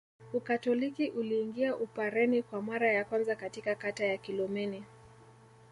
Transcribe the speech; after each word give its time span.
Ukatoliki 0.33 1.09
uliingia 1.09 1.75
Upareni 1.75 2.43
kwa 2.43 2.61
mara 2.61 2.91
ya 2.93 3.05
kwanza 3.05 3.35
katika 3.35 3.75
kata 3.75 4.05
ya 4.05 4.17
Kilomeni 4.17 4.83